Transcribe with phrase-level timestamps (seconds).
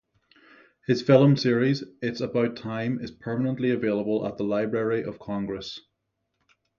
[0.87, 5.79] His filmed series, "It's About Time," is permanently available at the Library of Congress.